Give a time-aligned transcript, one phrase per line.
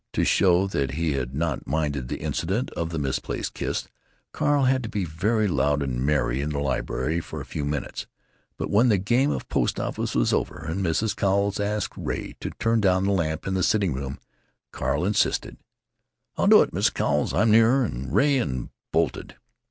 [0.13, 3.87] To show that he had not minded the incident of the misplaced kiss,
[4.31, 8.07] Carl had to be very loud and merry in the library for a few minutes;
[8.57, 11.15] but when the game of "post office" was over and Mrs.
[11.15, 14.17] Cowles asked Ray to turn down the lamp in the sitting room,
[14.71, 15.57] Carl insisted:
[16.35, 16.95] "I'll do it, Mrs.
[16.95, 19.35] Cowles; I'm nearer 'n Ray," and bolted.